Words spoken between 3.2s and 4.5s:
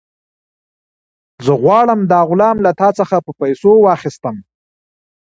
په پیسو واخیستم.